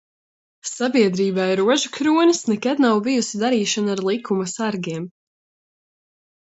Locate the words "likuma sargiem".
4.11-5.11